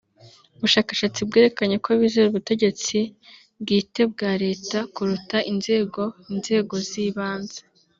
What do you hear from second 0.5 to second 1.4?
ubushakashatsi